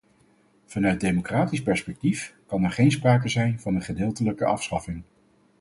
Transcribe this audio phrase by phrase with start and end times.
[0.65, 5.01] Vanuit democratisch perspectief kan er geen sprake zijn van een gedeeltelijke afschaffing.